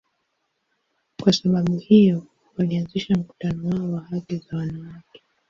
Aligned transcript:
Kwa 1.23 1.33
sababu 1.33 1.77
hiyo, 1.77 2.27
walianzisha 2.57 3.13
mkutano 3.15 3.69
wao 3.69 3.91
wa 3.93 4.01
haki 4.01 4.37
za 4.37 4.57
wanawake. 4.57 5.23